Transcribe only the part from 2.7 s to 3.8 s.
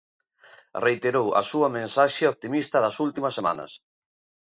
das últimas semanas.